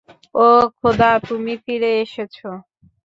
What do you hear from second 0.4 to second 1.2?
ওহ খোদা